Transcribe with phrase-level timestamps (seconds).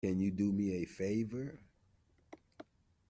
[0.03, 1.59] Can you do me a favor?